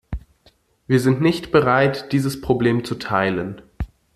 [0.87, 3.61] Wir sind nicht bereit, dieses Problem zu teilen.